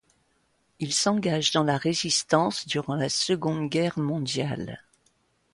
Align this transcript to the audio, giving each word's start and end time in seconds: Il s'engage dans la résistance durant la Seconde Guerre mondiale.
Il 0.79 0.95
s'engage 0.95 1.51
dans 1.51 1.61
la 1.63 1.77
résistance 1.77 2.65
durant 2.65 2.95
la 2.95 3.07
Seconde 3.07 3.69
Guerre 3.69 3.99
mondiale. 3.99 4.81